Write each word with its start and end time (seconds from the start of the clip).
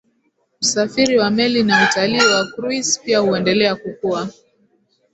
Usafiri 0.61 1.17
wa 1.17 1.31
meli 1.31 1.63
na 1.63 1.87
utalii 1.91 2.25
wa 2.33 2.45
cruise 2.47 3.01
pia 3.03 3.19
huendelea 3.19 3.75
kukua 3.75 4.29